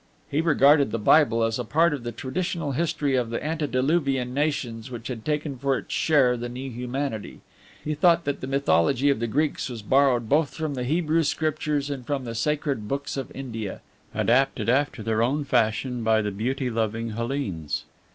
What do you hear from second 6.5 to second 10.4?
humanity. He thought that the mythology of the Greeks was borrowed